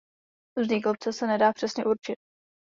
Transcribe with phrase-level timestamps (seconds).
[0.57, 2.15] Vznik obce se nedá přesně určit.